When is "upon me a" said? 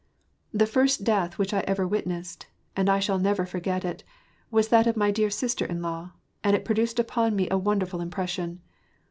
6.97-7.57